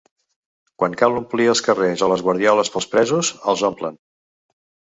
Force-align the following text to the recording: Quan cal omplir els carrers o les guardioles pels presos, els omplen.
Quan 0.83 0.95
cal 1.01 1.17
omplir 1.19 1.45
els 1.53 1.61
carrers 1.67 2.05
o 2.07 2.11
les 2.13 2.25
guardioles 2.29 2.73
pels 2.77 2.91
presos, 2.97 3.33
els 3.55 3.67
omplen. 3.73 4.05